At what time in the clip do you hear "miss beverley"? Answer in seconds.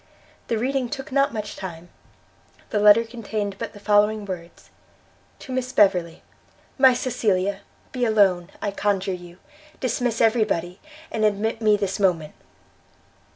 5.51-6.23